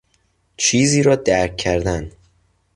چیزی 0.57 1.03
را 1.03 1.15
درک 1.15 1.57
کردن 1.57 2.11